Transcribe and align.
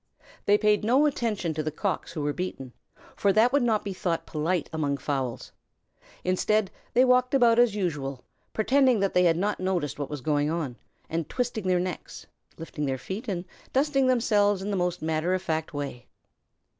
They 0.47 0.57
paid 0.57 0.83
no 0.83 1.05
attention 1.05 1.53
to 1.53 1.61
the 1.61 1.69
Cocks 1.69 2.13
who 2.13 2.23
were 2.23 2.33
beaten, 2.33 2.73
for 3.15 3.31
that 3.33 3.53
would 3.53 3.61
not 3.61 3.83
be 3.83 3.93
thought 3.93 4.25
polite 4.25 4.67
among 4.73 4.97
fowls. 4.97 5.51
Instead, 6.23 6.71
they 6.95 7.05
walked 7.05 7.35
about 7.35 7.59
as 7.59 7.75
usual, 7.75 8.23
pretending 8.51 8.99
that 9.01 9.13
they 9.13 9.25
had 9.25 9.37
not 9.37 9.59
noticed 9.59 9.99
what 9.99 10.09
was 10.09 10.21
going 10.21 10.49
on, 10.49 10.75
and 11.07 11.29
twisting 11.29 11.67
their 11.67 11.79
necks, 11.79 12.25
lifting 12.57 12.87
their 12.87 12.97
feet, 12.97 13.27
and 13.27 13.45
dusting 13.73 14.07
themselves 14.07 14.63
in 14.63 14.71
the 14.71 14.75
most 14.75 15.03
matter 15.03 15.35
of 15.35 15.41
fact 15.43 15.71
way. 15.71 16.07